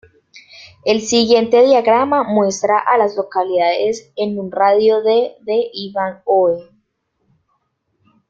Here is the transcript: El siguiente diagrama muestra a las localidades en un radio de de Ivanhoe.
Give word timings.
El 0.83 1.01
siguiente 1.01 1.63
diagrama 1.63 2.23
muestra 2.23 2.79
a 2.79 2.97
las 2.97 3.15
localidades 3.15 4.11
en 4.15 4.39
un 4.39 4.51
radio 4.51 5.03
de 5.03 5.35
de 5.41 5.69
Ivanhoe. 5.73 6.71